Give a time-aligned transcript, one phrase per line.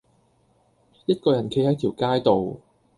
[1.05, 2.61] 一個人企喺條街度